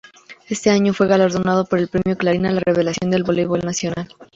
[0.49, 4.07] Ese año fue galardonado por el Premio Clarín a la Revelación del voleibol nacional.